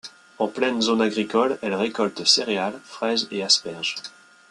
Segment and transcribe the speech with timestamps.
[0.45, 3.93] En pleine zone agricole, elle récolte céréales, fraises et asperges.